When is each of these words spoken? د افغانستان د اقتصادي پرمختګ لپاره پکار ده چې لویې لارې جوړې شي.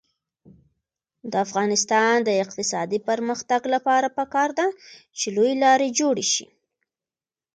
د 1.31 1.33
افغانستان 1.45 2.15
د 2.27 2.29
اقتصادي 2.43 2.99
پرمختګ 3.09 3.61
لپاره 3.73 4.07
پکار 4.17 4.49
ده 4.59 4.67
چې 5.19 5.27
لویې 5.35 5.55
لارې 5.63 5.95
جوړې 5.99 6.25
شي. 6.33 6.45